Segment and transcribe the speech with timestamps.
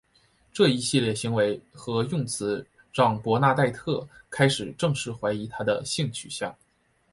[0.51, 6.57] 这一系列行为和用词让伯纳黛特开始正式怀疑他的性取向。